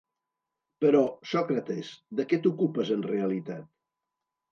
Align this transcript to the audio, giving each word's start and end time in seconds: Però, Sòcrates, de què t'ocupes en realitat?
Però, 0.85 1.01
Sòcrates, 1.31 1.91
de 2.21 2.25
què 2.31 2.39
t'ocupes 2.47 2.91
en 2.97 3.05
realitat? 3.13 3.69